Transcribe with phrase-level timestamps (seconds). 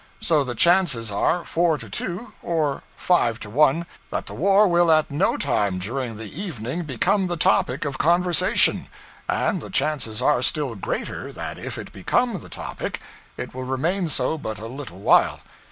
[0.19, 4.91] So the chances are four to two, or five to one, that the war will
[4.91, 8.87] at no time during the evening become the topic of conversation;
[9.29, 12.99] and the chances are still greater that if it become the topic
[13.37, 15.41] it will remain so but a little while.